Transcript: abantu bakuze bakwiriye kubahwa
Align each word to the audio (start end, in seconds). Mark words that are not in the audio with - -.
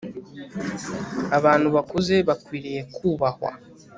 abantu 1.37 1.67
bakuze 1.75 2.15
bakwiriye 2.27 2.79
kubahwa 2.95 3.51